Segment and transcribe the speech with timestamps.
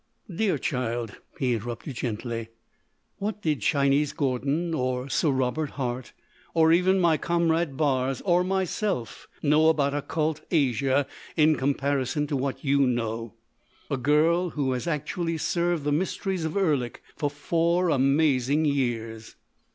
[0.35, 2.49] "Dear child," he interrupted gently,
[3.19, 6.11] "what did Chinese Gordon or Sir Robert Hart,
[6.55, 11.05] or even my comrade Barres, or I myself know about occult Asia
[11.37, 17.03] in comparison to what you know?—a girl who has actually served the mysteries of Erlik
[17.15, 19.35] for four amazing years!"